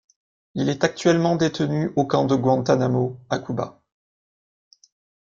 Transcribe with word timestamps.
Il 0.55 0.67
est 0.69 0.83
actuellement 0.83 1.35
détenu 1.35 1.91
au 1.95 2.07
camp 2.07 2.25
de 2.25 2.33
Guantánamo, 2.33 3.19
à 3.29 3.37
Cuba. 3.37 3.83